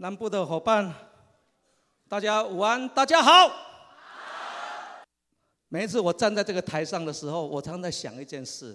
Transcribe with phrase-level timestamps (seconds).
[0.00, 0.90] 南部的伙伴，
[2.08, 3.52] 大家午安，大家好。
[5.68, 8.74] 每一次我站在这个台上的时候，我常常在想一件事，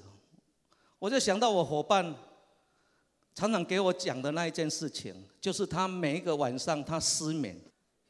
[0.99, 2.13] 我就想到我伙伴
[3.33, 7.59] 常常给我讲的那一件事情，就是他每一个晚上他失眠，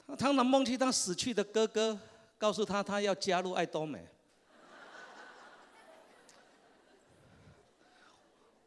[0.05, 1.97] 他常常梦见他死去的哥哥，
[2.37, 4.05] 告诉他他要加入爱多美。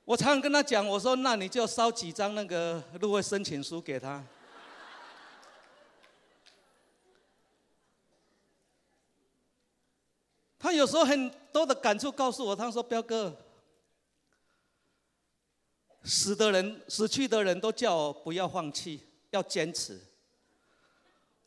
[0.06, 4.24] 我常常跟他讲，我说那你就烧几张那个入会申请书给他。
[10.58, 13.36] 他有时候很多的感触告诉我，他说：“彪哥，
[16.02, 19.94] 死的人、死去的人都叫我不要放弃，要坚持；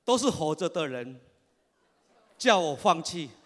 [0.05, 1.19] 都是活着的人
[2.38, 3.29] 叫我放弃。”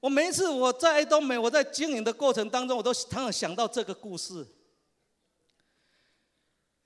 [0.00, 4.46] 我每一次我在爱东美，我在经营的过程当中，我都常常想到这个故事。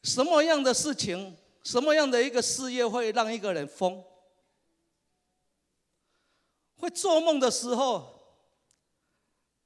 [0.05, 4.05] 什么样的事情，什么样的一个事业会让一个人疯？
[6.77, 8.39] 会做梦的时候，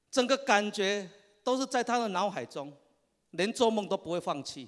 [0.09, 1.07] 整个感觉
[1.43, 2.75] 都是在他的脑海中，
[3.31, 4.67] 连做梦都不会放弃。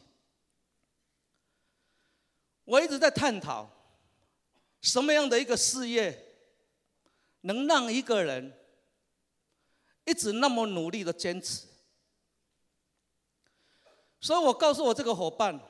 [2.65, 3.67] 我一直在探讨，
[4.81, 6.35] 什么样的一个事业，
[7.41, 8.57] 能让一个人。
[10.03, 11.67] 一直那么努力的坚持，
[14.19, 15.61] 所以我告诉我这个伙伴，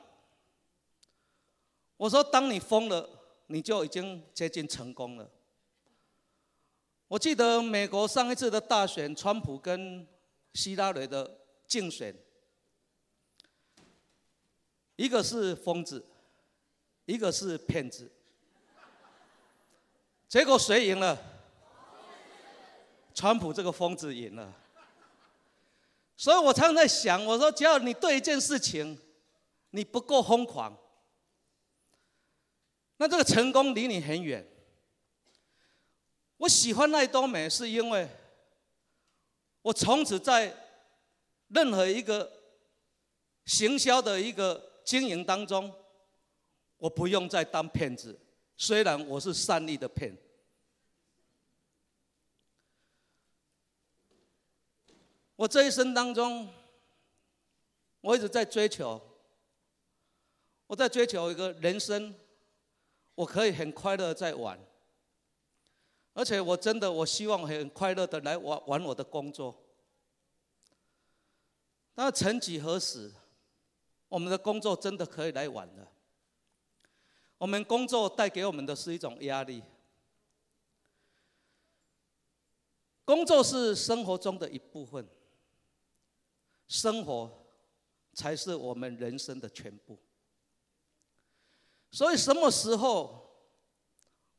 [2.02, 3.08] 我说：当你疯了，
[3.46, 5.30] 你就已经接近成功了。
[7.06, 10.04] 我记得美国上一次的大选，川普跟
[10.52, 12.12] 希拉蕊的竞选，
[14.96, 16.04] 一个是疯子，
[17.04, 18.10] 一个是骗子，
[20.26, 21.16] 结果谁赢了？
[23.14, 24.52] 川普这个疯子赢了，
[26.16, 28.98] 所以我常常在想，我说，只要你对一件事情
[29.70, 30.76] 你不够疯狂，
[33.02, 34.46] 那这个成功离你很远。
[36.36, 38.08] 我喜欢爱多美，是因为
[39.60, 40.56] 我从此在
[41.48, 42.32] 任何一个
[43.44, 45.74] 行销的一个经营当中，
[46.76, 48.16] 我不用再当骗子，
[48.56, 50.16] 虽然我是善意的骗。
[55.34, 56.48] 我这一生当中，
[58.00, 59.00] 我一直在追求，
[60.68, 62.14] 我在追求一个人生，
[63.14, 64.58] 我可以很快乐在玩，
[66.14, 69.62] 而且我真的我希望很快乐的来玩玩我的工作。
[71.94, 73.12] 那曾几何时，
[74.08, 75.86] 我们的工作真的可以来玩的？
[77.38, 79.62] 我们工作带给我们的是一种压力，
[83.04, 85.06] 工作是生活中的一部分。
[86.68, 87.44] 生活
[88.14, 89.98] 才是我们人生的全部。
[91.92, 93.30] 所以，什么时候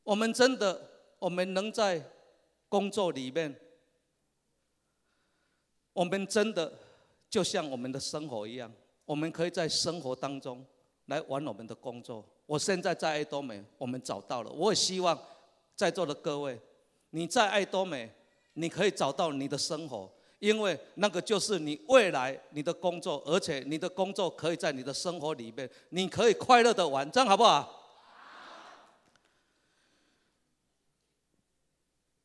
[0.02, 2.02] 我们真的我们能在
[2.68, 3.54] 工作里面，
[5.92, 6.76] 我们真的
[7.30, 8.70] 就像我们的生活一样，
[9.04, 10.66] 我们可以在生活当中
[11.06, 12.24] 来玩我们的工作。
[12.46, 14.50] 我现在在爱多美，我们找到了。
[14.50, 15.16] 我也希望
[15.76, 16.60] 在座的各位，
[17.10, 18.12] 你在爱多美，
[18.54, 20.12] 你可以找到你的生活。
[20.44, 27.80] 因为那个就是你未来你的工作，而且你的工作可以在你的生活里面，你可以快乐的玩，这样好不好？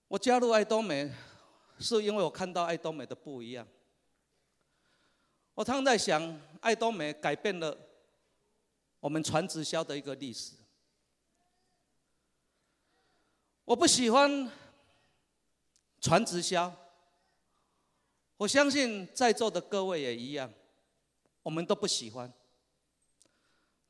[0.10, 1.10] 我加入爱多美，
[1.80, 3.66] 是因为我看到爱多美的不一样。
[5.54, 7.78] 我常常在想，爱多美改变了
[9.00, 10.56] 我们传直销的一个历史。
[13.64, 14.52] 我不喜欢
[16.02, 16.76] 传直销。
[18.40, 20.50] 我相信在座的各位也一样，
[21.44, 22.32] 我们都不喜欢。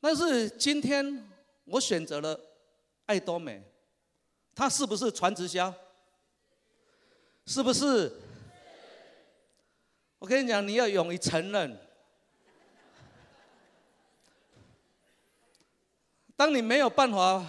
[0.02, 1.30] 但是今天
[1.66, 2.40] 我选择了
[3.06, 3.62] 爱多美，
[4.56, 5.72] 它是不是传直销？
[7.46, 8.12] 是不是？
[10.18, 11.80] 我跟你讲，你要勇于承认。
[16.36, 17.46] 当你没有办法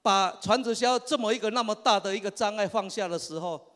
[0.00, 3.68] 把传直销这么一个那么大的一个障碍放下的时候，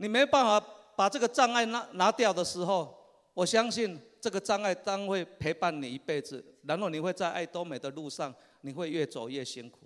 [0.00, 0.66] 你没办法
[0.96, 2.96] 把这个障碍拿拿掉的时候，
[3.34, 9.80] 我相信这个障碍将会陪伴你一辈子，然后你会在爱多美的路上，你会越走越辛苦。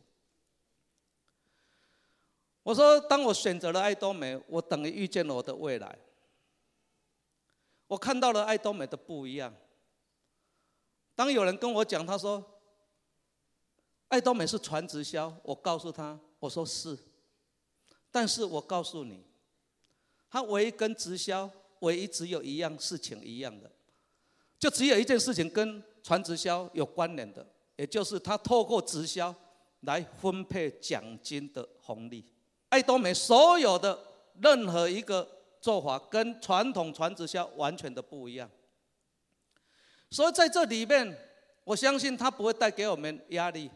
[2.62, 5.99] 我说，当我选择了爱多美，我等于遇见了我的未来。
[7.88, 9.52] 我看到了爱多美的不一样。
[11.16, 12.61] 当有人跟我讲，他说
[14.06, 16.96] 爱多美是传直销，我告诉他，我说是，
[18.12, 19.34] 但是我告诉你。
[20.35, 21.49] 它唯一跟直销
[21.79, 23.71] 唯一只有一样事情一样的，
[24.59, 27.47] 就只有一件事情跟传直销有关联的，
[27.77, 29.33] 也就是他透过直销
[29.83, 32.25] 来分配奖金的红利。
[32.69, 33.97] 爱多美所有的
[34.43, 35.25] 任何一个
[35.61, 38.51] 做法跟传统传直销完全的不一样，
[40.11, 41.17] 所以在这里面，
[41.63, 43.71] 我相信他不会带给我们压力，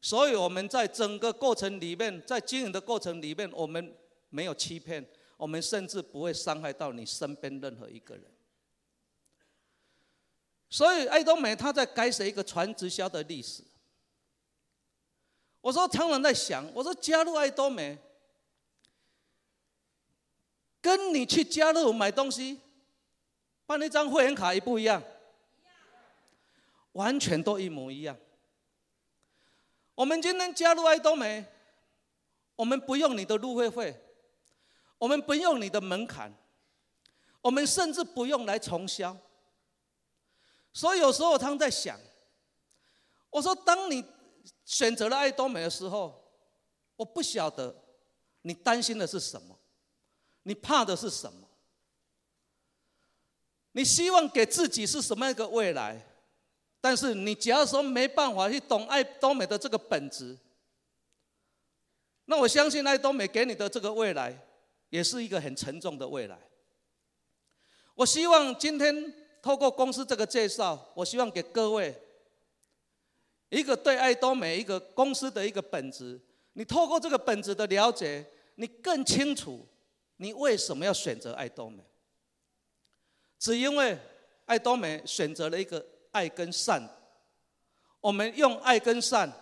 [0.00, 3.92] 所以我们在整个过程里面，在经营的过程里面，我们
[4.28, 5.04] 没有欺骗。
[5.36, 8.24] 我们甚至不会伤害到你身边任何一个人，
[10.70, 13.62] 所以爱多美他在改写一个传直销的历史。
[15.60, 17.98] 我说常常在想，我说加入爱多美，
[20.80, 22.60] 跟你去加入买东西，
[23.66, 25.02] 办一张会员卡一不一样？
[26.92, 28.16] 完全都一模一样。
[29.94, 31.44] 我们今天加入爱多美，
[32.54, 34.02] 我们不用你的入会费。
[34.98, 36.32] 我们不用你的门槛，
[37.42, 39.16] 我们甚至不用来重销。
[40.72, 41.98] 所以有时候我常在想，
[43.30, 44.04] 我说当你
[44.64, 46.22] 选择了爱多美的时候，
[46.96, 47.74] 我不晓得
[48.42, 49.58] 你担心的是什么，
[50.42, 51.48] 你怕的是什么，
[53.72, 56.06] 你希望给自己是什么样一个未来？
[56.80, 60.38] 但是你假如说没办法去懂爱多美的这个本质，
[62.26, 64.45] 那我相信爱多美给你的这个未来。
[64.90, 66.38] 也是一个很沉重的未来。
[67.94, 71.94] 我希望今天透过公司这个介绍，我希望给各位
[73.48, 76.20] 一个对爱多美一个公司的一个本质。
[76.52, 78.24] 你透过这个本质的了解，
[78.56, 79.66] 你更清楚
[80.16, 81.82] 你为什么要选择爱多美。
[83.38, 83.98] 只因为
[84.44, 86.86] 爱多美选择了一个爱跟善，
[88.00, 89.32] 我们用爱跟善，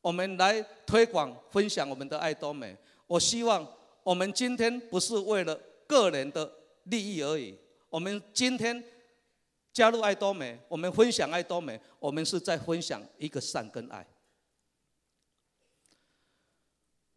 [0.00, 2.76] 我们来推广分享我们的爱多美。
[3.06, 3.77] 我希望。
[4.08, 5.54] 我们今天不是为了
[5.86, 6.50] 个人的
[6.84, 7.54] 利益而已。
[7.90, 8.82] 我们今天
[9.70, 14.06] 加入爱多美，我们分享爱多美，我们是在分享一个善跟爱。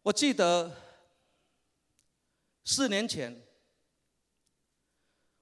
[0.02, 0.70] 我记得
[2.62, 3.42] 四年前，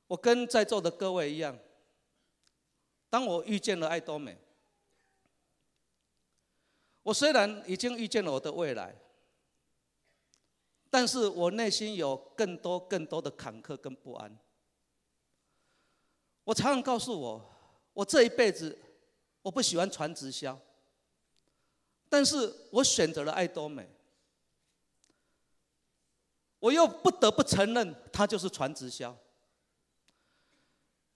[0.06, 1.58] 我跟在座的各位一样，
[3.08, 4.38] 当我遇见了爱多美，
[7.03, 8.94] 我虽然已经遇见了我的未来。
[10.90, 14.37] 但是我内心有更多更多的坎坷跟不安。
[16.42, 17.40] 我常常告诉我，
[17.92, 18.76] 我这一辈子
[19.40, 20.58] 我不喜欢传直销，
[22.08, 23.88] 但是我选择了爱多美，
[26.58, 29.16] 我又不得不承认它就是传直销。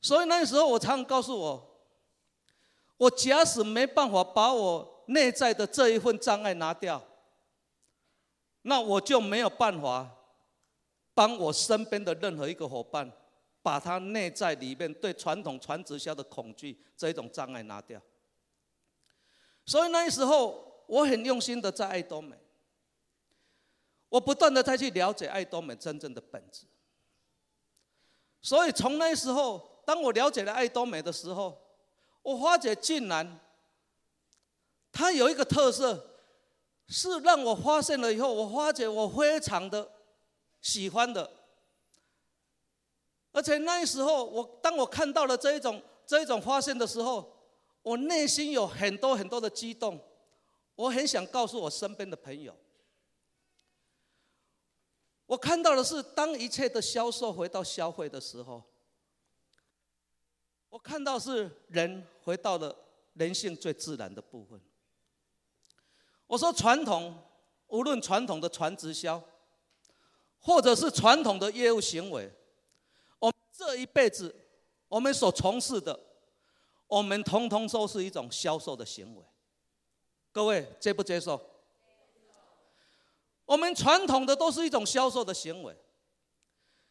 [0.01, 1.81] 所以那时候我常常告诉我，
[2.99, 7.05] 我假使没办法把我内在的这一份障碍拿掉。
[8.67, 10.11] 那我就没有办法
[11.13, 13.13] 帮我身边的任何一个伙伴，
[13.63, 18.01] 把他内在里面对传统传直销的恐惧这一种障碍拿掉。
[19.67, 22.39] 所以那时候我很用心的在爱多美，
[24.09, 26.65] 我不断的再去了解爱多美真正的本质。
[28.41, 31.61] 所以从那时候，当我了解了爱多美的时候，
[32.23, 33.39] 我发觉竟然
[34.91, 36.13] 它有一个特色。
[36.87, 39.91] 是让我发现了以后，我发觉我非常的
[40.61, 41.31] 喜欢的，
[43.33, 47.35] 而且那时候我当我看到了这一种这一种发现的时候，
[47.83, 49.99] 我内心有很多很多的激动，
[50.75, 52.55] 我很想告诉我身边的朋友，
[55.27, 58.63] 我看到的是当一切的销售回到消费的时候，
[60.69, 62.77] 我看到是人回到了
[63.15, 64.61] 人性最自然的部分。
[66.35, 67.15] 我说传统，
[67.69, 69.23] 无论传统的传直销，
[70.41, 72.29] 或者是传统的业务行为，
[73.21, 74.35] 我们这一辈子，
[74.89, 75.97] 我们所从事的，
[76.89, 79.23] 我们通通都是一种销售的行为。
[80.33, 81.41] 各位接不接受？
[83.45, 85.77] 我们传统的都是一种销售的行为，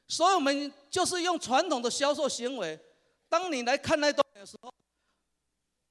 [0.08, 2.80] 所以我们就是用传统的销售行为。
[3.28, 4.74] 当你来看艾多美的时候，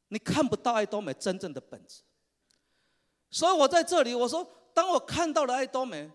[0.09, 2.01] 你看不到爱多美真正的本质。
[3.33, 6.09] 所以我在这里，我说，当我看到了爱多美，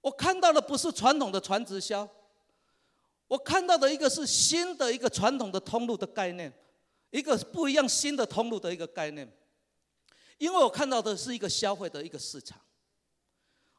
[0.00, 2.06] 我看到的不是传统的传直销，
[3.28, 6.52] 我看到的一个是新的一个传统的通路的概念，
[7.10, 9.32] 一个不一样新的通路的一个概念，
[10.38, 12.60] 因为我看到的是一个消费的一个市场。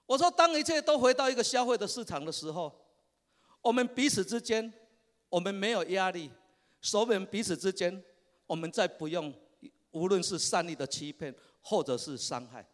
[0.06, 2.74] 我说，当一切都回到一个消费的市场的时候，
[3.62, 4.74] 我们彼此之间，
[5.28, 6.32] 我们没有压力，
[6.82, 8.02] 所以我们彼此之间，
[8.48, 9.34] 我们再不用，
[9.92, 11.36] 无论是善意的欺骗。
[11.62, 12.66] 或者是伤害，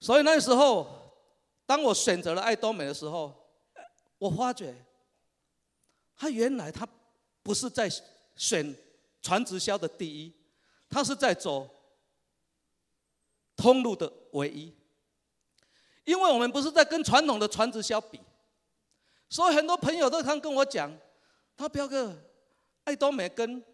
[0.00, 0.86] 所以那时候，
[1.66, 3.34] 当我选择了爱多美的时候，
[4.18, 4.74] 我发觉
[6.16, 6.88] 他原来他
[7.42, 7.90] 不是在
[8.36, 8.74] 选
[9.20, 10.32] 传直销的第一，
[10.88, 11.68] 他是在走
[13.56, 14.74] 通路的唯一。
[16.04, 18.20] 因为我们不是在跟传统的传直销比，
[19.28, 20.94] 所以很多朋友都常跟我讲，
[21.56, 22.14] 他彪哥，
[22.84, 23.64] 爱多美跟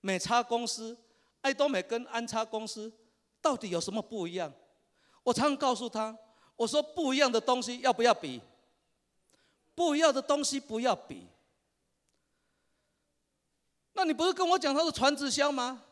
[0.00, 0.96] 美差公司，
[1.40, 2.92] 爱多美跟安插公司
[3.40, 4.52] 到底有什么不一样？
[5.22, 6.16] 我常常告诉他，
[6.56, 8.40] 我说不一样的东西要不要比？
[9.74, 11.26] 不一样的东西不要比。
[13.92, 15.82] 那你不是跟我讲他是传直销吗？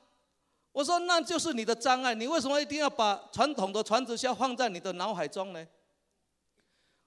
[0.72, 5.66] 我说那就是你的障碍，你为什么一定要把传统的传直销放在你的脑海中呢？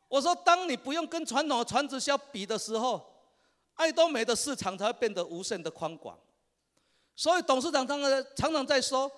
[0.07, 3.05] 我说，当你不用跟传统的传直销比的时候，
[3.75, 6.17] 爱多美的市场才会变得无限的宽广。
[7.19, 9.11] 所以董事长常常常常在说，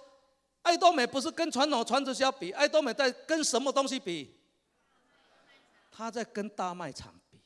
[0.63, 4.35] 爱多美不是跟传统传直销比，爱多美在跟什么东西比？
[5.91, 7.39] 他在跟大卖场比。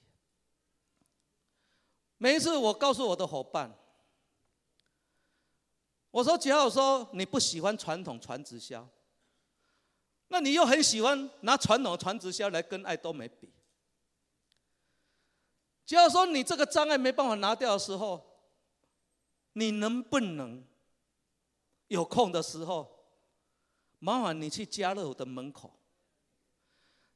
[2.18, 3.70] 每一次我告诉我的伙伴。
[6.10, 8.88] 我说，只要说你不喜欢传统传直销，
[10.30, 13.52] 那你又很喜欢拿传统传直销来跟爱多美比。
[15.86, 18.35] 只要说你这个障碍没办法拿掉的时候，
[19.58, 20.64] 你能不能
[21.88, 23.06] 有空的时候，
[24.00, 25.80] 麻烦你去家乐福的门口。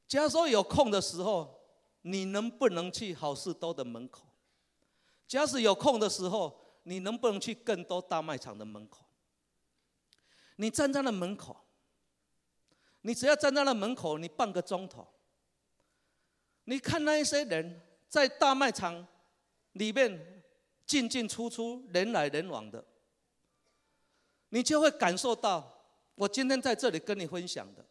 [0.06, 1.60] 假如说有空的时候，
[2.02, 4.26] 你能不能去好事多的门口？
[5.26, 6.58] 假使有空的时候。
[6.84, 9.04] 你能不能去更多大卖场的门口？
[10.56, 11.54] 你站在那门口，
[13.02, 15.06] 你只要站在那门口，你半个钟头，
[16.64, 19.06] 你看那一些人在大卖场
[19.72, 20.39] 里面
[20.90, 22.84] 进进出出、人来人往的，
[24.48, 25.72] 你就会感受到
[26.16, 27.86] 我今天在这里跟你分享的，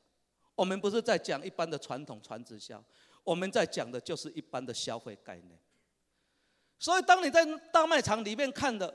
[0.53, 2.83] 我们不是在讲一般的传统传直销，
[3.23, 5.57] 我们在讲的就是一般的消费概念。
[6.77, 8.93] 所以，当你在大卖场里面看的，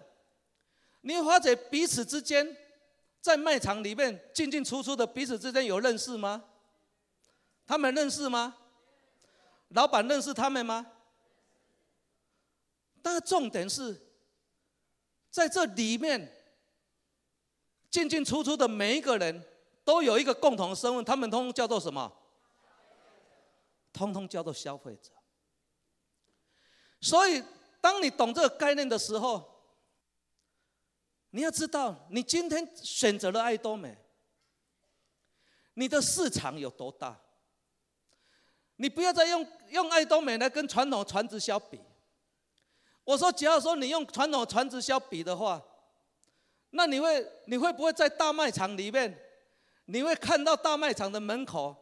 [1.01, 2.55] 你会发觉彼此之间
[3.23, 6.45] 在卖场里面进进出出的彼此之间有认识吗？
[7.67, 8.55] 他们认识吗？
[9.69, 10.87] 老板认识他们吗？
[13.05, 14.01] 但是重点是，
[15.31, 16.33] 在这里面
[17.91, 19.45] 进进出出的每一个人
[19.85, 22.11] 都有一个共同的身份，他们通通叫做什么？
[23.93, 25.11] 通通叫做消费者。
[27.03, 27.45] 所以。
[27.85, 29.45] 当你懂这个概念的时候，
[31.33, 33.95] 你要知道，你今天选择了爱多美，
[35.75, 37.21] 你的市场有多大？
[38.77, 41.79] 你不要再用用爱多美来跟传统传直销比。
[43.05, 45.63] 我说，只要说你用传统传直销比的话，
[46.71, 49.17] 那你会你会不会在大卖场里面，
[49.85, 51.77] 你会看到大卖场的门口，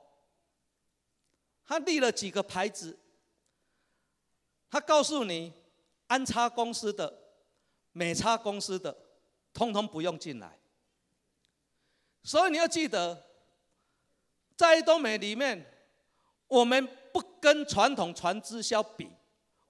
[1.64, 2.98] 他立了几个牌子，
[4.70, 5.52] 他告诉你。
[6.08, 7.10] 安插公司的、
[7.92, 8.94] 美差公司的，
[9.54, 10.58] 通通不用进来。
[12.22, 13.24] 所以你要记得，
[14.54, 15.64] 在爱多美里面，
[16.48, 19.08] 我们不跟传统传直销比，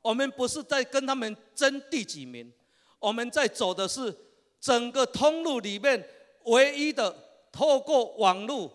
[0.03, 2.53] 我们不是在跟他们争第几名，
[2.99, 4.15] 我们在走的是
[4.61, 6.07] 整个通路里面
[6.45, 7.17] 唯一的，
[7.51, 8.71] 透过网络、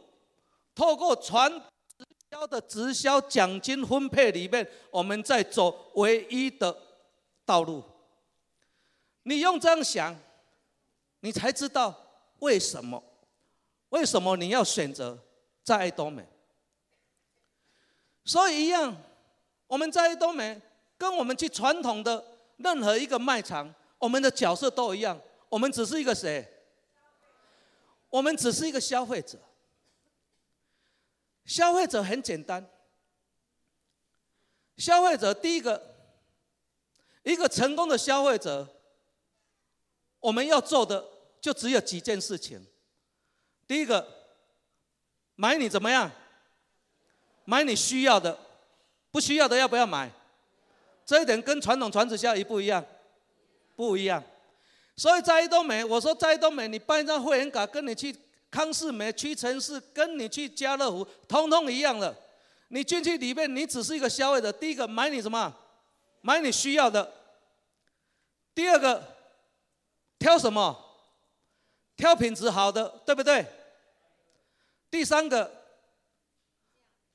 [0.74, 6.76] 透过传直销的直销奖金分配里面，我们在走唯一的。
[7.46, 7.82] 道路，
[9.24, 10.14] 你用这样想，
[11.22, 11.96] 你才知道
[12.40, 13.02] 为什么？
[13.88, 15.18] 为什么你要选择
[15.64, 16.28] 在爱多美？
[18.26, 18.94] 所以一样，
[19.68, 20.62] 我们在爱多美，
[20.98, 22.24] 跟我们去传统的
[22.58, 25.20] 任何一个卖场，我们的角色都一样。
[25.50, 26.46] 我们只是一个谁？
[28.10, 29.40] 我们只是一个消费者。
[31.46, 32.68] 消费者很简单，
[34.78, 35.96] 消费者第一个。
[37.24, 38.66] 一个成功的消费者，
[40.22, 41.06] 我们要做的
[41.42, 42.66] 就只有几件事情。
[43.68, 44.08] 第一个，
[45.36, 46.10] 买你怎么样？
[47.44, 48.40] 买你需要的，
[49.12, 50.10] 不需要的要不要买？
[51.08, 52.86] 这一点跟传统传直销一不一样？
[53.78, 54.22] 不一样。
[54.98, 58.14] 所以在爱多美，我说在爱多美，你办一张会员卡，跟你去
[58.52, 62.14] 康是美、屈臣氏，跟你去家乐福，通通一样的。
[62.68, 64.52] 你进去里面，你只是一个消费者。
[64.52, 65.56] 第一个，买你什么？
[66.20, 67.10] 买你需要的。
[68.54, 69.02] 第二个，
[70.20, 70.78] 挑什么？
[71.96, 73.46] 挑品质好的，对不对？
[74.92, 75.50] 第三个，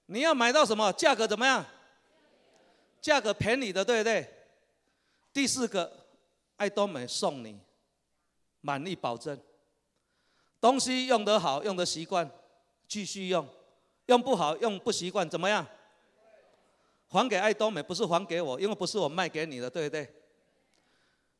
[0.07, 0.91] 你要买到什么？
[0.95, 1.63] 价格怎么样？
[3.03, 4.27] 价格便宜的，对不对？
[5.33, 6.07] 第四个，
[6.57, 7.61] 爱多美送你
[8.61, 9.39] 满意保证，
[10.61, 12.31] 东西用得好，用得习惯，
[12.87, 13.45] 继续用；
[14.07, 15.67] 用不好，用不习惯，怎么样？
[17.09, 20.15] 还给爱多美，不是还给我，因为不是我卖给你的，对不对？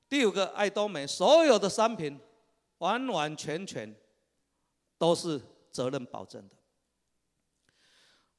[0.09, 2.21] 第五个，爱多美所有的商品
[2.79, 3.95] 完完全全
[4.99, 5.41] 都是
[5.71, 6.55] 责任保证的。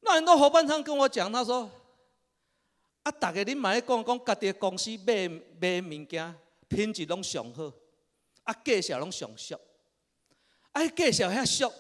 [0.01, 1.69] 那很多伙伴常跟我讲，他说
[3.03, 5.27] ：“啊，大家你买讲讲家己的公司买
[5.59, 6.35] 买物件
[6.67, 7.71] 品质拢上好，
[8.43, 9.59] 啊，介绍拢上俗，
[10.71, 11.71] 啊，介绍遐俗，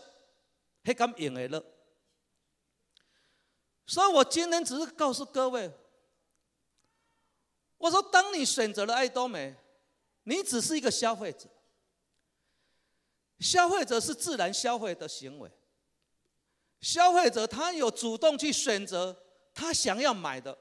[0.83, 1.63] 迄敢用的了。”
[3.87, 5.71] 所以我今天只是告诉各位，
[7.77, 9.55] 我说：当你选择了爱多美，
[10.23, 11.49] 你只是一个消费者。
[13.39, 15.51] 消费者是自然消费的行为。
[16.79, 19.21] 消费者他有主动去选择
[19.53, 20.57] 他想要买的，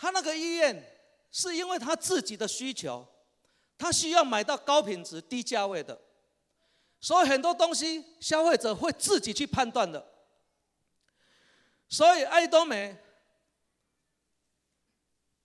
[0.00, 0.82] 他那个医院
[1.30, 3.06] 是因为他自己的需求，
[3.76, 6.00] 他需要买到高品质、低价位的，
[6.98, 10.10] 所以很多东西消费者会自己去判断的。
[11.86, 12.96] 所以爱多美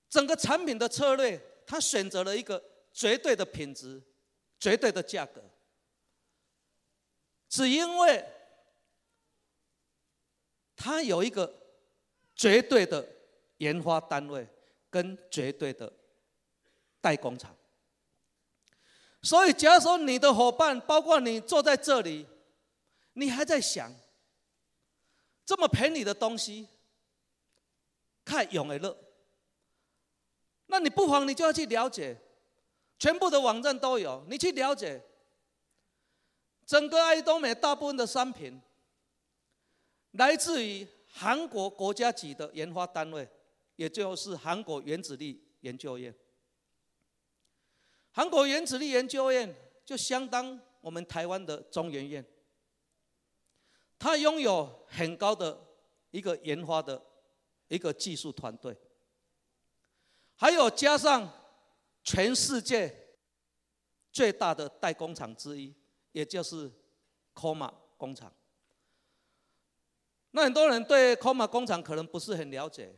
[0.09, 4.01] 整个产品的策略，他选择了一个绝对的品质、
[4.57, 5.43] 绝对的价格，
[7.49, 8.25] 只因为。
[10.77, 11.55] 他有一个
[12.35, 13.14] 绝对的
[13.57, 14.47] 研发单位
[14.89, 15.91] 跟绝对的
[17.01, 17.55] 代工厂，
[19.21, 22.25] 所以假如说你的伙伴，包括你坐在这里，
[23.13, 23.93] 你还在想
[25.45, 26.67] 这么便宜的东西，
[28.23, 28.95] 看永远了，
[30.67, 32.17] 那你不妨你就要去了解，
[32.97, 35.01] 全部的网站都有，你去了解
[36.65, 38.61] 整个爱多美大部分的商品。
[40.11, 43.27] 来自于韩国国家级的研发单位，
[43.75, 46.13] 也就是韩国原子力研究院。
[48.11, 49.53] 韩国原子力研究院
[49.83, 52.25] 就相当我们台湾的中研院，
[53.99, 55.59] 它拥有很高的
[56.11, 57.03] 一个研发的
[57.67, 58.77] 一个技术团队，
[60.35, 61.29] 还有加上
[62.03, 63.17] 全世界
[64.11, 65.75] 最大的代工厂之一，
[66.13, 66.71] 也就是
[67.33, 68.33] COMA 工厂。
[70.31, 72.95] 那很多人对 COMA 工厂可能不是很了解，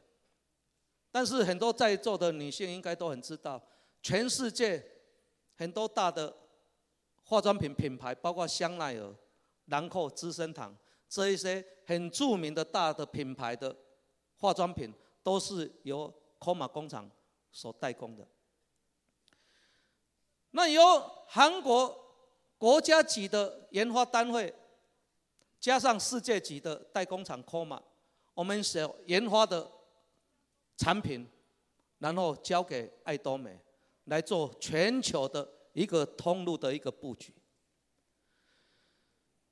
[1.18, 3.60] 但是很多在座的女性应该都很知道，
[4.04, 4.86] 全世界
[5.56, 6.32] 很多大的
[7.24, 9.16] 化妆品品牌，包括香奈儿、
[9.66, 10.78] 兰蔻、资生堂
[11.10, 13.76] 这一些很著名的大的品牌的
[14.36, 17.10] 化妆品，都是由 KOMA 工厂
[17.52, 18.24] 所代工的。
[20.52, 21.98] 那由韩国
[22.60, 24.54] 国家级的研发单位。
[25.60, 27.82] 加上世界级的代工厂 KOMA，
[28.36, 29.68] 我们所研发的
[30.78, 31.28] 产品，
[31.98, 33.60] 然后交给爱多美
[34.06, 37.34] 来做全球的一个通路的一个布局。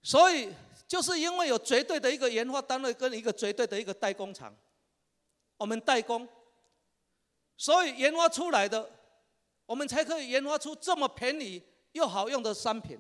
[0.04, 0.54] 所以，
[0.88, 4.56] 就是因为有绝对的一个研发单位跟一个绝对的一个代工厂，
[5.58, 6.28] 我们代工，
[7.58, 8.88] 所以研发出来的，
[9.66, 13.00] 我们才可以研发出这么便宜又好用的商品。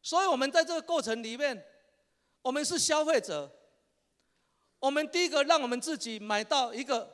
[0.00, 1.66] 所以，我们在这个过程里面，
[2.42, 3.50] 我们是消费者。
[4.84, 7.10] 我们第一个让我们自己买到一个，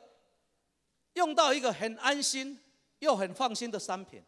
[1.13, 2.59] 用到一个很安心
[2.99, 4.21] 又很放心的商品。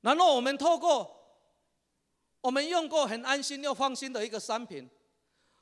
[0.00, 1.14] 然后我们透过
[2.40, 4.88] 我们用过很安心又放心的一个商品，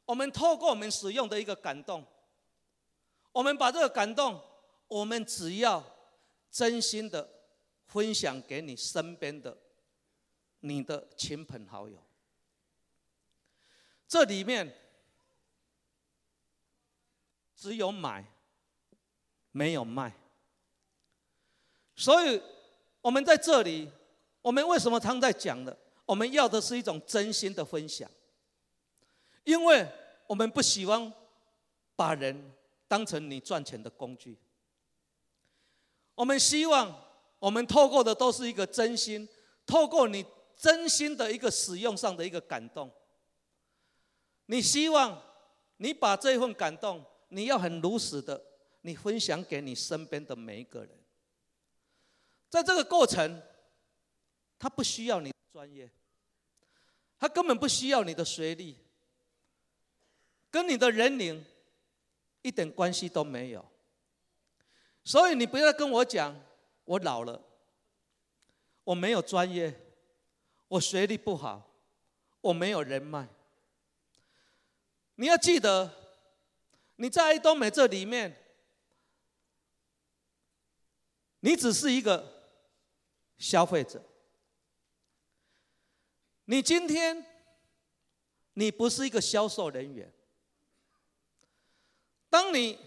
[0.05, 2.07] 我们透过我们使用的一个感动，
[3.33, 4.41] 我们把这个感动，
[4.87, 5.85] 我们只要
[6.53, 7.29] 真心的
[7.89, 9.59] 分享给你身边的。
[10.61, 12.01] 你的亲朋好友，
[14.07, 14.73] 这里面
[17.63, 18.25] 只有买，
[19.53, 20.13] 没有卖。
[21.95, 22.43] 所以，
[23.01, 23.89] 我们在这里，
[24.41, 25.79] 我们为什么常在讲的？
[26.05, 28.11] 我们要的是一种真心的分享，
[29.45, 29.87] 因为
[30.27, 31.13] 我们不喜欢
[31.95, 32.53] 把人
[32.89, 34.37] 当成你赚钱的工具。
[36.17, 36.93] 我们希望，
[37.39, 39.29] 我们透过的都是一个真心，
[39.65, 40.27] 透过你。
[40.55, 42.89] 真心的一个使用上的一个感动，
[44.47, 45.21] 你希望
[45.79, 48.41] 你把这份感动，你要很如实的，
[48.83, 50.91] 你分享给你身边的每一个人。
[52.51, 53.43] 在这个过程，
[54.59, 55.91] 他不需要你专业，
[57.19, 58.77] 他根本不需要你的学历，
[60.51, 61.43] 跟你的年龄
[62.43, 63.65] 一点关系都没有。
[65.03, 66.39] 所以你不要跟我讲，
[66.85, 67.43] 我老了，
[68.85, 69.75] 我没有专业。
[70.69, 71.71] 我学历不好，
[72.43, 73.27] 我没有人脉。
[75.15, 76.02] 你要记得，
[77.03, 78.33] 你在爱多美这里面，
[81.41, 82.47] 你只是一个
[83.39, 84.01] 消费者。
[86.45, 87.27] 你今天，
[88.53, 90.15] 你不是一个销售人员。
[92.31, 92.79] 当你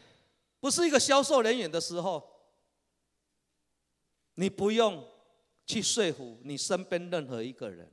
[0.62, 2.26] 不是一个销售人员的时候，
[4.36, 5.06] 你不用
[5.66, 7.92] 去说服你身边任何一个人。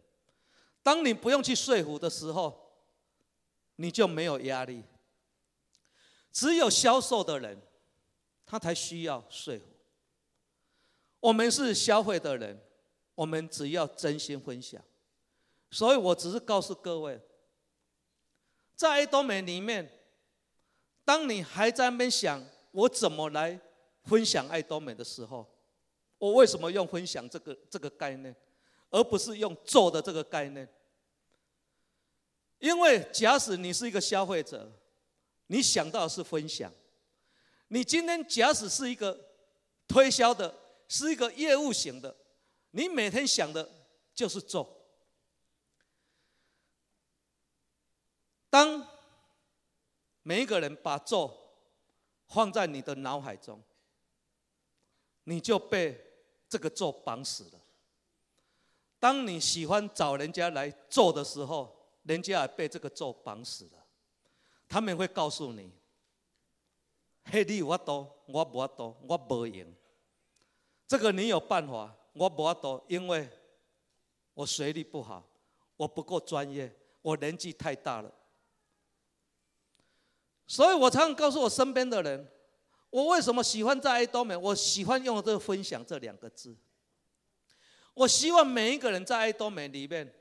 [0.84, 2.80] 当你不用去说服的时候，
[3.74, 4.84] 你就没有压力。
[6.32, 7.60] 只有销售的人，
[8.46, 9.64] 他才需要说服。
[11.20, 12.60] 我们是消费的人，
[13.14, 14.82] 我们只要真心分享。
[15.70, 17.20] 所以我只是告诉各位，
[18.74, 19.90] 在爱多美里面，
[21.04, 23.60] 当你还在那边想我怎么来
[24.02, 25.46] 分享爱多美的时候，
[26.18, 28.34] 我为什么用分享这个这个概念，
[28.90, 30.68] 而不是用做的这个概念？
[32.58, 34.70] 因为假使你是一个消费者，
[35.52, 36.70] 你想到的是分享；
[37.68, 39.34] 你今天假使是一个
[39.86, 42.16] 推销的，是一个业务型的，
[42.70, 43.70] 你每天想的
[44.14, 44.82] 就是做。
[48.48, 48.88] 当
[50.22, 51.54] 每一个人把做
[52.28, 53.62] 放在你的脑海中，
[55.24, 56.02] 你就被
[56.48, 57.60] 这个做绑死了。
[58.98, 63.81] 当你喜欢找人家来做的时候，人家也被这个做绑死了。
[64.72, 65.70] 他们会告诉你
[67.30, 69.70] ：“嘿，你有法多，我无法多，我无用。
[70.88, 73.28] 这个你有办法，我无法多，因为
[74.32, 75.22] 我学历不好，
[75.76, 78.10] 我不够专业，我年纪太大了。”
[80.48, 82.26] 所以我常常告诉我身边的人，
[82.88, 84.34] 我为什么喜欢在爱多美？
[84.34, 86.56] 我喜欢用这个“分享”这两个字。
[87.92, 90.14] 我希望每一个人在爱多美里面，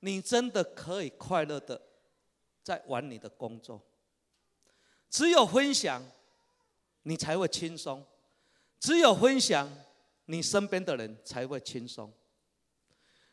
[0.00, 1.87] 你真的可以快乐的
[2.68, 3.80] 在玩你的工作。
[5.08, 6.04] 只有分享，
[7.04, 8.02] 你才会轻松；
[8.78, 9.66] 只有分享，
[10.26, 12.12] 你身边的人才会轻松。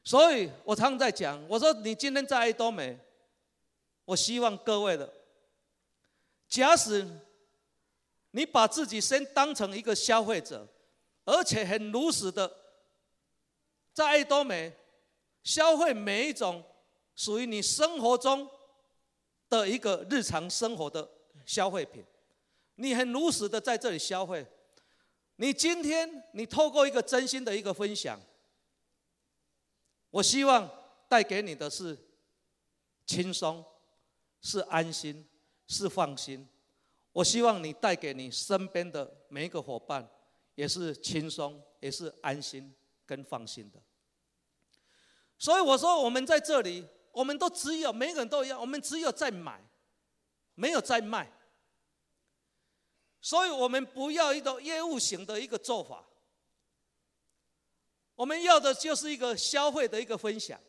[0.05, 2.97] 所以我常在讲，我说你今天在爱多美，
[4.05, 5.13] 我希望各位的。
[6.47, 7.05] 假使
[8.31, 10.65] 你把自己先当成一个消费者，
[11.25, 12.49] 而且很如实的
[13.91, 14.71] 在爱多美
[15.43, 16.63] 消费每一种
[17.17, 18.49] 属于你生活中
[19.59, 21.09] 的一个日常生活的
[21.45, 22.03] 消费品，
[22.75, 24.45] 你很如实的在这里消费，
[25.35, 28.19] 你今天你透过一个真心的一个分享，
[30.09, 30.69] 我希望
[31.07, 31.97] 带给你的是
[33.05, 33.63] 轻松，
[34.41, 35.27] 是安心。
[35.67, 36.47] 是放心，
[37.11, 40.07] 我希望你带给你身边的每一个伙伴，
[40.53, 42.71] 也是轻松，也是安心
[43.03, 43.81] 跟放心的。
[45.39, 46.85] 所以我说，我们在这里，
[47.15, 49.63] 我们都只有每个人都一样，我们只有在买，
[50.53, 51.31] 没有在卖。
[53.21, 56.03] 所以我们不要一个业务型的一个做法，
[58.15, 60.59] 我们要的就是一个消费的一个分享，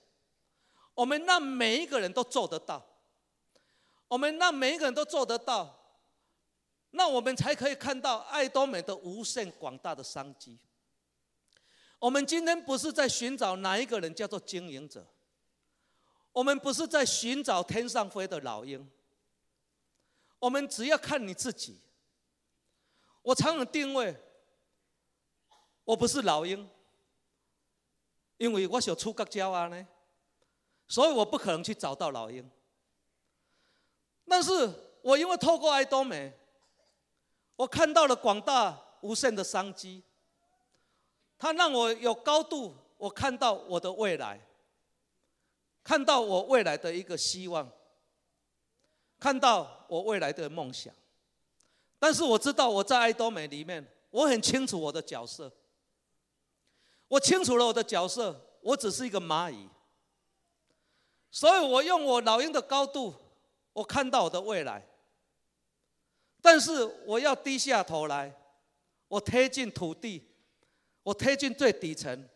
[0.94, 2.86] 我们让每一个人都做得到。
[4.06, 5.76] 我们让每一个人都做得到，
[6.92, 10.56] 那我们才可以看到爱多美的无限广大的商机。
[11.98, 15.04] 我们今天不是在寻找哪一个人叫做经营者，
[16.36, 18.86] 我们不是在寻找天上飞的老鹰，
[20.38, 21.80] 我们只要看你自己。
[23.22, 24.14] 我常常定位，
[25.82, 26.68] 我不是老鹰，
[28.36, 29.86] 因为我是有触角鸟仔呢，
[30.86, 32.46] 所以我不可能去找到老鹰。
[34.28, 34.70] 但是
[35.00, 36.38] 我因为透过爱多美，
[37.56, 40.02] 我看到了广大无限的商机，
[41.38, 44.46] 它让我有高度，我看到我的未来，
[45.86, 47.70] 看到我未来的一个希望，
[49.20, 50.92] 看到我未来的梦想。
[51.96, 55.52] 但是我知道我在爱多美里面，我很清楚我的角色，
[57.06, 59.68] 我清楚了我的角色，我只是一个蚂蚁，
[61.30, 63.14] 所以我用我老鹰的高度。
[63.72, 64.84] 我看到我的未来，
[66.42, 68.34] 但是我要低下头来，
[69.06, 70.26] 我贴近土地，
[71.04, 72.28] 我贴近最底层，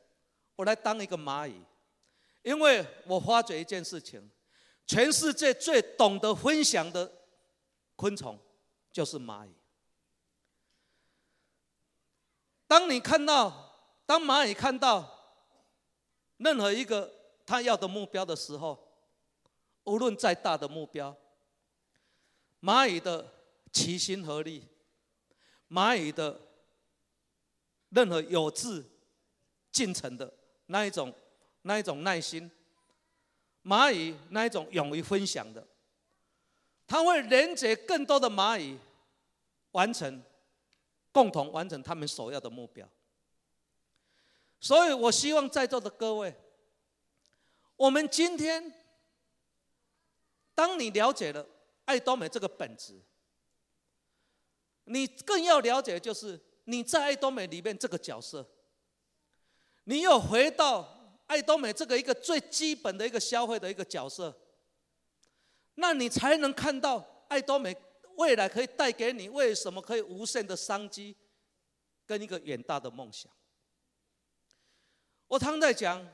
[0.54, 1.60] 我来当一个蚂蚁，
[2.42, 4.30] 因为我发觉一件事情，
[4.86, 7.10] 全世界最懂得分享的
[7.96, 8.38] 昆虫
[8.92, 9.50] 就是蚂蚁。
[12.66, 15.36] 当你看到，当蚂蚁看到
[16.38, 17.12] 任何一个
[17.44, 18.88] 他要的目标的时候，
[19.84, 21.16] 无论再大的目标。
[22.60, 23.32] 蚂蚁的
[23.72, 24.68] 齐心合力，
[25.68, 26.40] 蚂蚁的
[27.88, 28.84] 任何有志
[29.72, 30.32] 进程的
[30.66, 31.12] 那一种、
[31.62, 32.50] 那一种耐心，
[33.62, 35.66] 蚂蚁那一种勇于分享的，
[36.86, 38.78] 他会连接更多的蚂蚁，
[39.72, 40.22] 完成
[41.12, 42.88] 共同完成他们所要的目标。
[44.60, 46.34] 所以我希望在座的各位，
[47.76, 48.74] 我们今天，
[50.54, 51.46] 当你了解了。
[51.86, 53.02] 爱多美这个本质，
[54.84, 58.48] 你更要了解，就是你在爱多美里面这个角色，
[59.82, 60.99] 你又回到
[61.30, 64.36] 爱多美这个一个最基本的一个消费的一个角色，
[65.76, 67.76] 那你才能看到爱多美
[68.16, 71.16] 未来可以带给你为什么可以无限的商机，
[72.04, 73.30] 跟一个远大的梦想。
[75.28, 76.04] 我常在讲，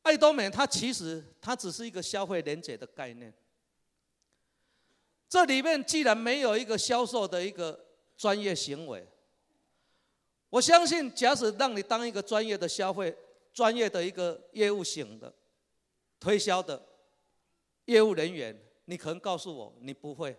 [0.00, 3.34] 爱多美它其实它只是一个消费连接的概念。
[5.28, 9.06] 这里面既然没有一个销售的一个专业行为，
[10.48, 13.14] 我相信，假使让你当一个专业的消费、
[13.56, 15.34] 专业的一个业务型的
[16.20, 16.86] 推销的
[17.86, 20.38] 业务人员，你可能告诉我你不会。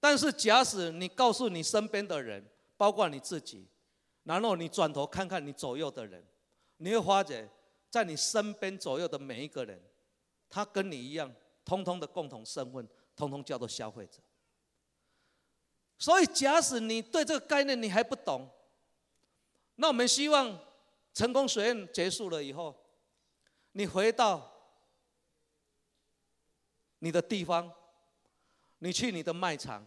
[0.00, 2.44] 但是假使你告诉你身边的人，
[2.76, 3.68] 包括你自己，
[4.24, 6.26] 然后你转头看看你左右的人，
[6.78, 7.48] 你会发觉，
[7.88, 9.80] 在你身边左右的每一个人，
[10.50, 11.32] 他跟你一样，
[11.64, 12.86] 通通的共同身份。
[13.14, 14.20] 通通叫做消费者，
[15.98, 18.48] 所以假使你对这个概念你还不懂，
[19.74, 20.56] 那我们希望
[21.14, 22.74] 成功学院结束了以后，
[23.72, 24.50] 你回到
[27.00, 27.72] 你的地方，
[28.78, 29.86] 你去你的卖场，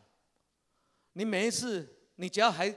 [1.13, 2.73] 你每一次你只要还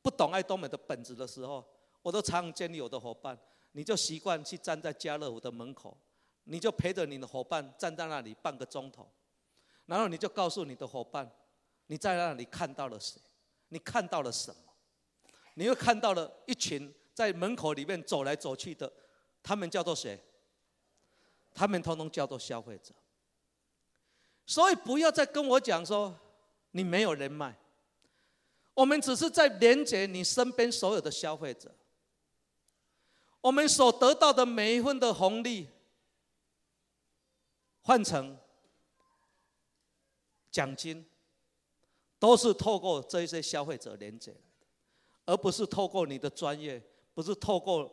[0.00, 1.64] 不懂爱多美的本质的时候，
[2.02, 3.38] 我都常常建议我的伙伴，
[3.72, 5.96] 你就习惯去站在家乐福的门口，
[6.44, 9.10] 你就陪着你的伙伴站在那里半个钟头。
[9.86, 11.30] 然后你就告诉你的伙伴，
[11.86, 13.20] 你在那里看到了谁？
[13.68, 14.72] 你看到了什么？
[15.54, 18.92] 你又看到了一群在门口里面走来走去的，
[19.42, 20.18] 他们叫做谁？
[21.54, 22.94] 他们通通叫做消费者。
[24.46, 26.18] 所以不要再跟我讲说
[26.72, 27.54] 你没有人脉，
[28.74, 31.74] 我们只是在连接你身边所有的消费者。
[33.40, 35.68] 我们所得到的每一份的红利，
[37.82, 38.38] 换成。
[40.50, 41.02] 奖金
[42.18, 44.42] 都是透过这一些消费者连接来的，
[45.24, 46.78] 而不是透过你的专业，
[47.14, 47.90] 不是透过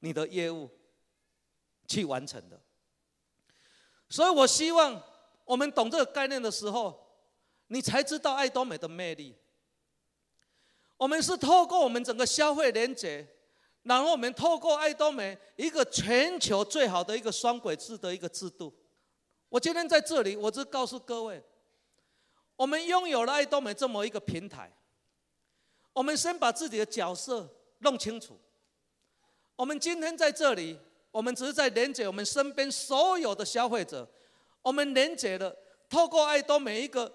[0.00, 0.70] 你的业务
[1.86, 2.60] 去完成的。
[4.08, 5.02] 所以我希望
[5.44, 7.16] 我们懂这个概念的时候，
[7.68, 9.36] 你才知道爱多美的魅力。
[10.96, 13.26] 我们是透过我们整个消费连接，
[13.82, 18.72] 然后我们透过爱多美一个全球最好的一个双轨制的一个制度。
[19.48, 21.42] 我今天在这里，我只告诉各位。
[22.54, 24.70] 我们拥有了爱多美这么一个平台，
[25.92, 27.48] 我们先把自己的角色
[27.82, 28.40] 弄清楚。
[29.54, 30.78] 我们今天在这里，
[31.10, 34.08] 我们只是在连接我们身边所有的消费者，
[34.62, 35.54] 我们连接了，
[35.88, 37.12] 透过爱多美一个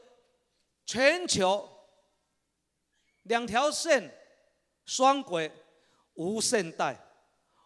[0.85, 1.67] 全球
[3.23, 4.13] 两条线
[4.85, 5.51] 双轨
[6.13, 6.97] 无限带，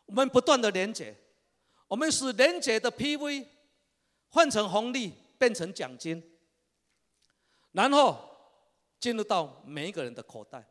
[0.06, 1.16] 我们不断的连接，
[1.88, 3.46] 我们使连接的 PV
[4.30, 6.24] 换成红利，变成奖金。
[7.74, 8.18] 然后
[9.00, 10.68] 进入到每一个人的口袋。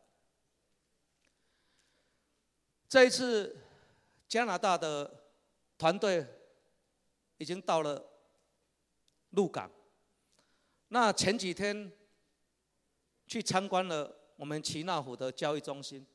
[2.91, 3.55] 这一次
[4.27, 5.23] 加拿大的
[5.77, 6.27] 团队
[7.37, 8.05] 已经到了
[9.29, 9.71] 鹿港。
[10.89, 11.89] 那前几天
[13.25, 16.05] 去参观了我们奇纳湖的交易中心。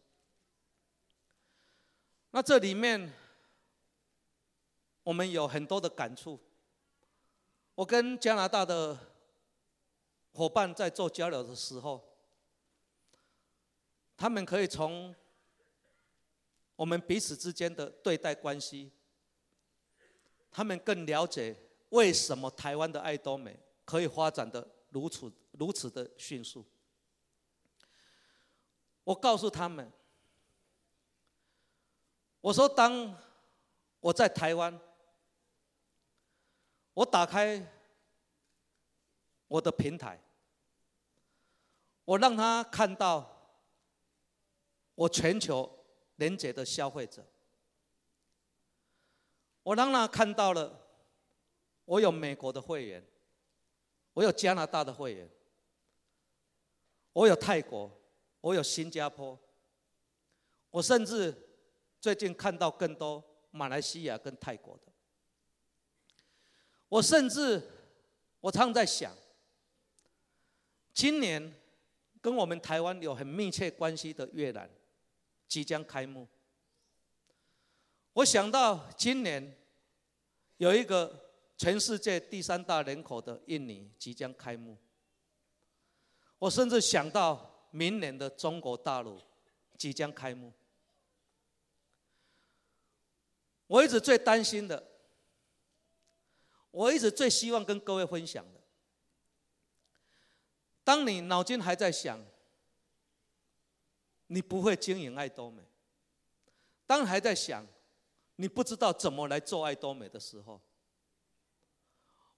[2.33, 3.11] 那这里面
[5.03, 6.39] 我们有很多的感触。
[7.75, 8.99] 我跟加拿大的
[10.35, 12.05] 伙伴在做交流的时候，
[14.15, 15.15] 他们可以从
[16.77, 18.93] 我们彼此之间的对待关系，
[20.51, 21.57] 他们更了解
[21.89, 26.65] 为什么台湾的爱多美可以发展的如此如此的迅速。
[29.05, 29.91] 我告诉他们，
[32.41, 33.17] 我说当
[34.01, 34.79] 我在台湾，
[36.95, 37.67] 我打开
[39.49, 40.21] 我的平台。
[42.05, 43.29] 我让他看到
[44.95, 45.76] 我全球
[46.17, 47.25] 连接的消费者，
[49.63, 50.87] 我让他看到了
[51.85, 53.03] 我有美国的会员，
[54.13, 55.29] 我有加拿大的会员，
[57.13, 57.91] 我有泰国，
[58.41, 59.39] 我有新加坡，
[60.71, 61.35] 我甚至
[62.01, 64.93] 最近看到更多马来西亚跟泰国的，
[66.89, 67.63] 我甚至
[68.41, 69.15] 我常在想，
[70.93, 71.55] 今年。
[72.19, 74.69] 跟我们台湾有很密切关系的越南
[75.49, 76.27] 即将开幕。
[78.13, 79.57] 我想到今年
[80.57, 84.77] 有一个全世界第三大人口的印尼即将开幕。
[86.39, 89.21] 我甚至想到明年的中国大陆
[89.77, 90.53] 即将开幕。
[93.67, 94.87] 我一直最担心的，
[96.71, 98.61] 我一直最希望跟各位分享的。
[100.85, 102.25] 当你脑筋还在想，
[104.29, 105.63] 你不会经营爱多美，
[106.87, 107.67] 当还在想
[108.37, 110.61] 你不知道怎么来做爱多美的时候，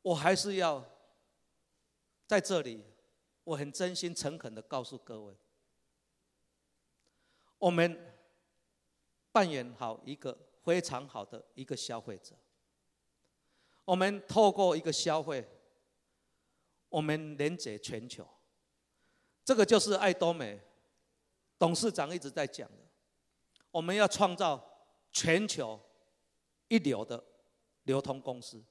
[0.03, 0.85] 我还是要
[2.27, 2.85] 在这里，
[3.45, 5.35] 我很真心诚恳的告诉各位，
[7.59, 8.15] 我们
[9.33, 12.37] 扮演好一个非常好的一个消费者。
[13.85, 15.49] 我们透过一个消费，
[16.91, 18.29] 我们连接全球，
[19.43, 20.61] 这个就是爱多美
[21.59, 22.79] 董事长一直在讲的，
[23.71, 24.65] 我们要创造
[25.11, 25.81] 全球
[26.69, 27.23] 一流的
[27.83, 28.63] 流通公司。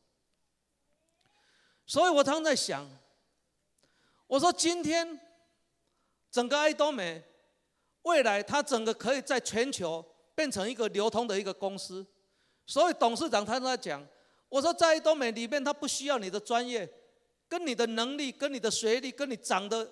[1.86, 2.90] 所以我常常在想，
[4.28, 5.20] 我说今天
[6.32, 7.24] 整个爱多美，
[8.04, 12.06] 未来它整个可以在全球变成一个流通的一个公司。
[12.66, 14.06] 所以董事长他在讲，
[14.50, 16.90] 我说在爱多美里面，他不需要你的专业，
[17.50, 19.90] 跟你的能力、跟你的学历、跟你长得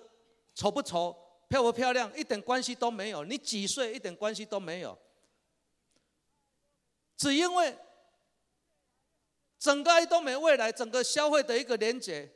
[0.54, 1.14] 丑不丑。
[1.48, 4.98] 漂不漂亮一点关系都没有，你几岁一点关系都没有，
[7.16, 7.78] 只因为
[9.58, 12.30] 整个爱多美未来整个消费的一个连接，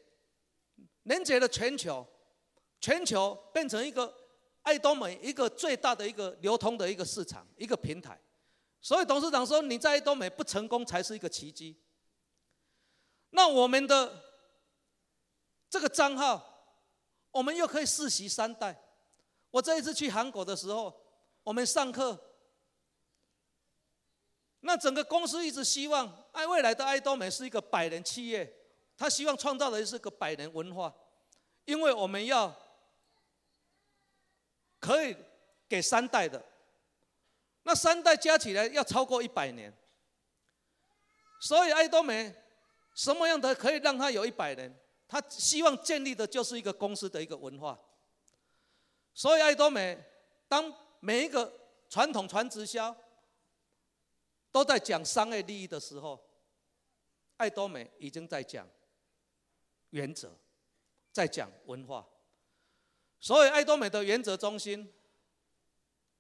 [1.03, 2.07] 连接了全球，
[2.81, 4.15] 全球变成一个
[4.63, 8.17] 爱多美一个最大的一个流通的一个市场一个平台，
[8.81, 11.77] 所以董事长说你在爱多美不成功才是一个奇迹。
[13.31, 14.23] 那我们的
[15.69, 16.79] 这个账号，
[17.33, 18.81] 我们又可以世袭三代。
[19.51, 20.95] 我这一次去韩国的时候，
[21.43, 22.19] 我们上课，
[24.61, 28.53] 那整个公司一直希望爱未来的爱多美是一个百年企业，
[28.97, 30.95] 他希望创造的是个百年文化，
[31.65, 32.55] 因为我们要
[34.79, 35.17] 可以
[35.69, 36.45] 给三代的，
[37.65, 39.77] 那三代加起来要超过一百年，
[41.41, 42.35] 所以爱多美
[42.95, 44.79] 什么样的可以让他有一百年？
[45.09, 47.77] 他希望建立的就是一个公司的一个文化。
[49.13, 49.99] 所以爱多美，
[50.49, 51.53] 当每一个
[51.89, 52.97] 传统传直销
[54.51, 56.19] 都在讲商业利益的时候，
[57.37, 58.69] 爱多美已经在讲
[59.91, 60.31] 原则，
[61.13, 62.07] 在讲文化。
[63.19, 64.91] 所以爱多美的原则中心，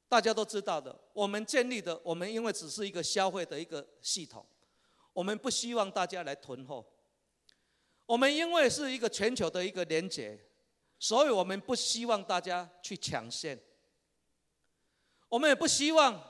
[0.09, 4.45] 大家都知道的，我们建立的，我们因为只是一个消费的一个系统，
[5.13, 6.85] 我们不希望大家来囤货。
[8.05, 10.39] 我们因为是一个全球的一个连接。
[11.03, 13.59] 所以我们不希望大家去抢线，
[15.31, 16.23] 我们也不希望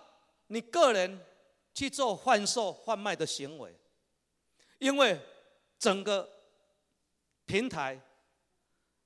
[0.47, 1.21] 你个人
[1.75, 3.77] 去做贩售贩卖的行为，
[4.79, 5.21] 因为
[5.77, 6.31] 整个
[7.47, 8.01] 平台、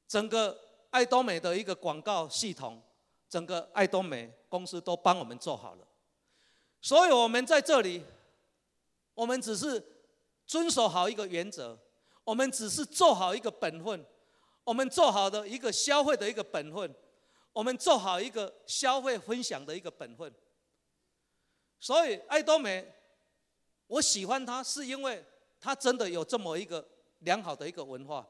[0.06, 2.82] 整个爱多美的一个广告系统、
[3.30, 5.88] 整个爱多美公司都帮我们做好了，
[6.82, 8.04] 所以我们在这里，
[9.14, 9.82] 我们只是
[10.46, 11.78] 遵守好一个原则，
[12.22, 14.04] 我们只是做好一个本分。
[14.64, 16.94] 我们做好的一个消费的一个本分，
[17.52, 20.34] 我们做好一个消费分享的一个本分。
[21.78, 22.84] 所以爱多美，
[23.86, 25.22] 我喜欢它是因为
[25.60, 26.86] 它真的有这么一个
[27.18, 28.26] 良好的一个文化。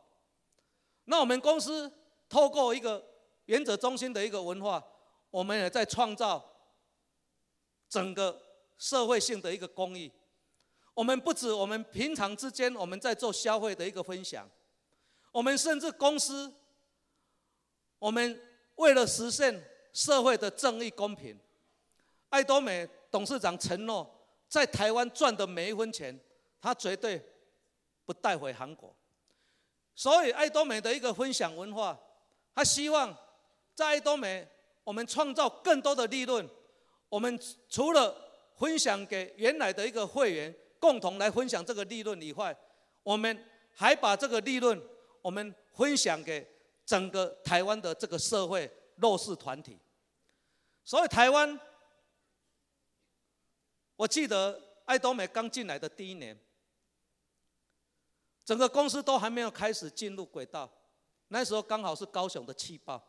[1.04, 1.92] 那我们公司
[2.28, 3.04] 透过一个
[3.44, 4.84] 原则中心的一个文化，
[5.30, 6.44] 我们也在创造
[7.88, 8.42] 整个
[8.76, 10.10] 社会性的一个公益。
[10.94, 14.50] 我们不止我们平常之间我们在做消费的一个分享。
[15.34, 16.54] 我们甚至公司，
[17.98, 18.40] 我们
[18.76, 21.36] 为了实现社会的正义公平，
[22.28, 24.08] 爱多美董事长承诺，
[24.48, 26.16] 在台湾赚的每一分钱，
[26.60, 27.20] 他绝对
[28.04, 28.94] 不带回韩国。
[29.96, 31.98] 所以爱多美的一个分享文化，
[32.54, 33.12] 他希望
[33.74, 34.46] 在爱多美，
[34.84, 36.48] 我们创造更多的利润。
[37.08, 37.36] 我们
[37.68, 38.16] 除了
[38.54, 42.56] 分享给原来的一个会员，共同来分享这个利润以外，
[43.02, 44.80] 我们还把这个利润。
[45.24, 46.46] 我们分享给
[46.84, 49.78] 整个台湾的这个社会弱势团体，
[50.84, 51.58] 所以台湾，
[53.96, 56.38] 我记得爱多美刚进来的第一年，
[58.44, 60.70] 整个公司都还没有开始进入轨道，
[61.28, 63.02] 那时候刚好是高雄的气爆，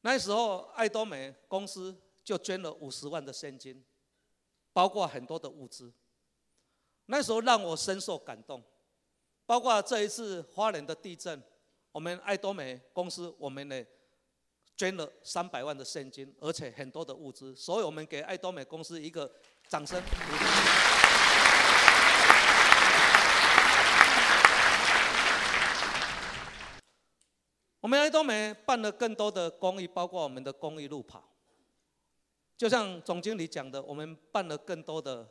[0.00, 3.84] 那时候爱多美公司就捐了五十万的现金，
[4.72, 5.92] 包括很多的物资，
[7.06, 8.60] 那时候让我深受感动。
[9.48, 11.42] 包括这一次花莲的地震，
[11.90, 13.82] 我们爱多美公司，我们呢
[14.76, 19.32] 捐了三百万的现金，而且很多的物资，所以我们给爱多美公司一个
[19.66, 20.02] 掌声。
[27.80, 31.26] 我们爱多美办了更多的公益，包括我们的公益路跑，
[32.54, 35.26] 就像总经理讲的，我们办了更多的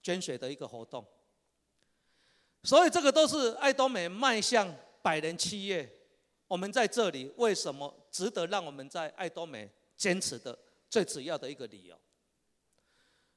[0.00, 1.04] 捐血的一个活动。
[2.62, 5.90] 所以这个都是爱多美迈向百年企业，
[6.46, 10.58] 我们在这里为什么值得让我们在爱多美坚持的
[10.88, 11.98] 最主要的一个理由。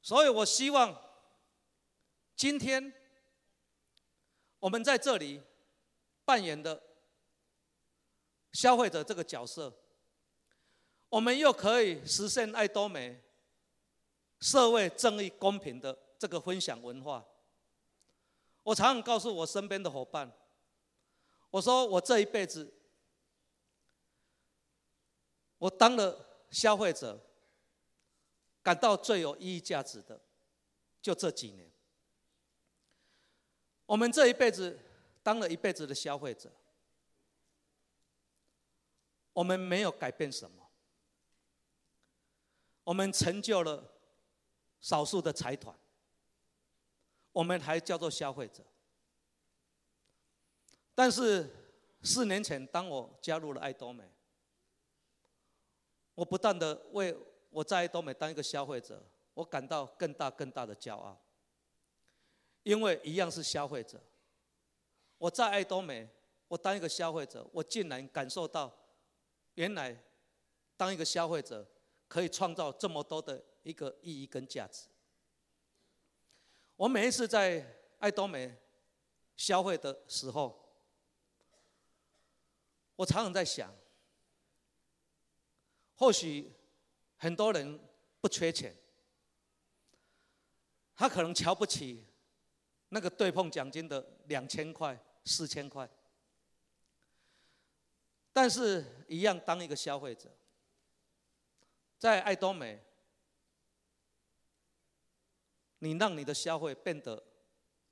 [0.01, 0.93] 所以我希望
[2.35, 2.91] 今天
[4.59, 5.41] 我们在这里
[6.25, 6.81] 扮演的
[8.51, 9.73] 消费者这个角色，
[11.07, 13.21] 我们又可以实现爱多美
[14.41, 17.25] 社会正义公平的这个分享文化。
[18.63, 20.31] 我常常告诉我身边的伙伴，
[21.49, 22.73] 我说我这一辈子，
[25.57, 27.19] 我当了消费者，
[28.61, 30.19] 感到最有意义价值的，
[31.01, 31.69] 就这几年。
[33.85, 34.79] 我们这一辈子
[35.21, 36.49] 当了一辈子的消费者，
[39.33, 40.69] 我们没有改变什么，
[42.85, 43.93] 我们成就了
[44.79, 45.77] 少数的财团，
[47.33, 48.63] 我们还叫做消费者。
[50.95, 51.49] 但是
[52.01, 54.09] 四年前，当我加入了爱多美。
[56.15, 57.17] 我不断的为
[57.49, 59.03] 我在爱多美当一个消费者，
[59.33, 61.19] 我感到更大更大的骄傲，
[62.61, 63.99] 因为一样是消费者。
[65.17, 66.07] 我在爱多美，
[66.47, 68.71] 我当一个消费者，我竟然感受到，
[69.55, 69.97] 原来
[70.77, 71.67] 当一个消费者
[72.07, 74.85] 可以创造这么多的一个意义跟价值。
[76.75, 77.65] 我每一次在
[77.99, 78.55] 爱多美
[79.35, 80.75] 消费的时候，
[82.95, 83.73] 我常常在想。
[85.95, 86.51] 或许
[87.17, 87.79] 很多人
[88.19, 88.75] 不缺钱，
[90.95, 92.05] 他可能瞧不起
[92.89, 95.89] 那个对碰奖金的两千块、四千块，
[98.33, 100.29] 但是一样当一个消费者，
[101.97, 102.83] 在爱多美，
[105.83, 107.21] 你让你的消费变得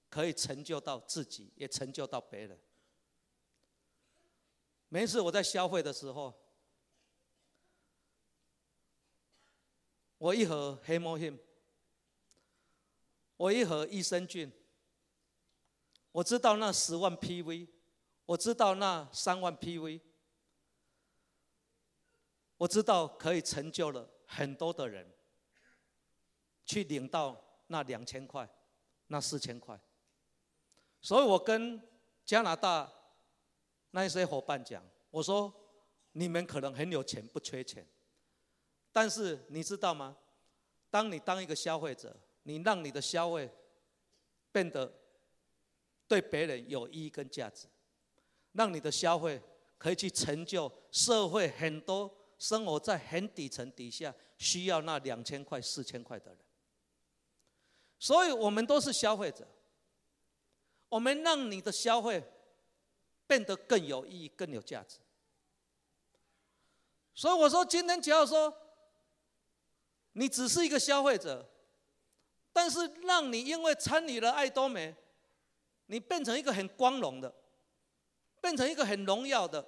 [0.10, 2.58] 可以成就到自己，也成就到别人。
[4.88, 6.34] 每一次我在消费的时候。
[10.18, 11.36] 我一盒黑魔性，
[13.38, 14.52] 我一盒益生菌，
[16.12, 17.68] 我知道那十万 PV，
[18.28, 20.00] 我知道那三万 PV，
[22.58, 25.12] 我知道可以成就了很多的人，
[26.66, 28.48] 去领到那两千块，
[29.08, 29.80] 那四千块，
[31.02, 31.82] 所以我跟
[32.26, 32.92] 加拿大
[33.92, 35.52] 那些伙伴讲，我说
[36.12, 37.88] 你们可能很有钱，不缺钱。
[38.92, 40.18] 但是你知道吗？
[40.90, 42.14] 当你当一个消费者，
[42.44, 43.50] 你让你的消费
[44.52, 44.94] 变得
[46.10, 47.68] 对别人有意义跟价值，
[48.52, 49.42] 让你的消费
[49.78, 56.38] 可以去成就社会很多生活在很底层底下需要那两千块、四千块的人。
[58.02, 59.48] 所以我们都是消费者，
[60.90, 62.22] 我们让你的消费
[63.28, 64.98] 变得更有意义、更有价值。
[67.14, 68.58] 所以我说，今天只要说。
[70.14, 71.50] 你只是一个消费者，
[72.52, 74.94] 但是让你因为参与了爱多美，
[75.86, 77.34] 你变成一个很光荣的，
[78.42, 79.66] 变成一个很荣耀的，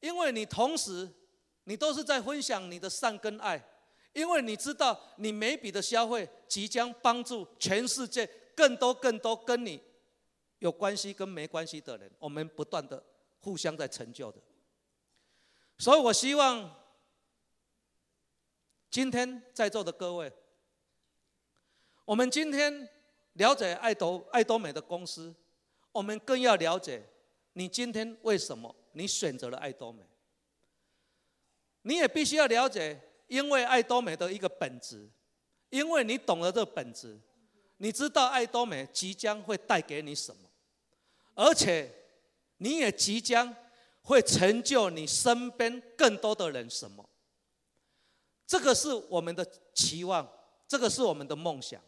[0.00, 1.10] 因为你同时
[1.62, 3.66] 你都是在分享你的善跟爱，
[4.14, 9.78] 因为你知道你每笔的消费即将帮助全世界更多更多跟你
[10.60, 13.04] 有关系跟没关系的人，我们不断的
[13.40, 14.38] 互相在成就的，
[15.76, 16.82] 所以我希望。
[18.90, 20.32] 今天在座的各位，
[22.04, 22.88] 我们今天
[23.32, 25.34] 了解爱多爱多美的公司，
[25.90, 27.04] 我们更要了解
[27.54, 30.04] 你今天为什么你选择了爱多美。
[31.82, 35.10] 你也必须要了解，因为爱多美的一个本质，
[35.70, 37.20] 因为你懂了这个本质，
[37.78, 40.48] 你知道爱多美即将会带给你什么，
[41.34, 41.92] 而且
[42.58, 43.54] 你也即将
[44.02, 47.08] 会成就你身边更多的人什么。
[48.46, 50.30] 这个是我们的期望，
[50.68, 51.80] 这个是我们的梦想。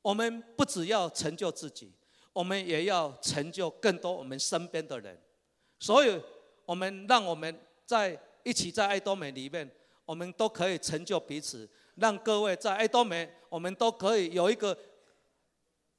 [0.00, 1.92] 我们不只要成就自己，
[2.32, 5.18] 我们也要成就更多我们身边的人。
[5.78, 6.20] 所以，
[6.64, 9.70] 我们让我们在一起在爱多美里面，
[10.04, 14.76] 我们都可以成就彼此，让各位在爱多美，我们都可以有一个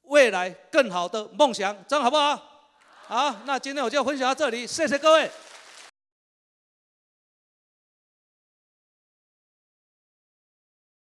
[0.02, 2.40] 未来更好的梦想，这样好不好？
[3.08, 5.30] 好，那今天我就分享到这里，谢谢各位。